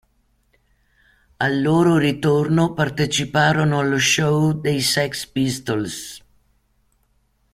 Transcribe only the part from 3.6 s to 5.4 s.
allo show dei Sex